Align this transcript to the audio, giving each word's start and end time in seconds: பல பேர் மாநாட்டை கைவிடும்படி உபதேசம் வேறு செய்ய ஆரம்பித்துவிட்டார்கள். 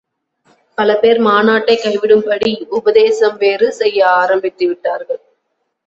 பல 0.77 0.95
பேர் 0.95 1.19
மாநாட்டை 1.19 1.75
கைவிடும்படி 1.77 2.51
உபதேசம் 2.71 3.37
வேறு 3.37 3.71
செய்ய 3.71 3.99
ஆரம்பித்துவிட்டார்கள். 4.21 5.21